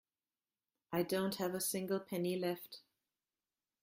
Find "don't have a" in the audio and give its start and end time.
1.03-1.61